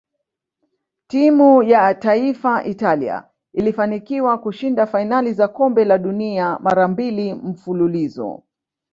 Timu 1.07 1.63
ya 1.63 1.93
taifa 1.93 2.63
Italia 2.63 3.27
ilifanikiwa 3.53 4.37
kushinda 4.37 4.85
fainali 4.87 5.33
za 5.33 5.47
kombe 5.47 5.85
la 5.85 5.97
dunia 5.97 6.59
mara 6.59 6.87
mbili 6.87 7.33
mfululizo 7.33 8.43